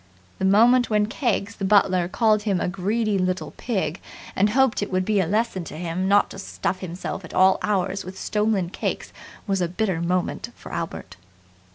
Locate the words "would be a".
4.91-5.27